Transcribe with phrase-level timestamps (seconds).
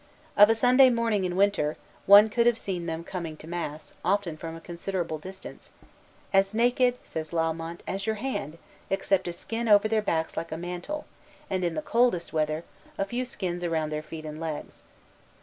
[0.35, 4.35] Of a Sunday morning in winter, one could have seen them coming to mass, often
[4.35, 5.69] from a considerable distance,
[6.33, 8.57] "as naked," says Lalemant, "as your hand,
[8.89, 11.05] except a skin over their backs like a mantle,
[11.51, 12.63] and, in the coldest weather,
[12.97, 14.81] a few skins around their feet and legs."